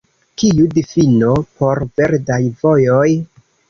Kiu 0.43 0.65
difino 0.77 1.31
por 1.61 1.85
verdaj 2.01 2.43
vojoj? 2.67 3.09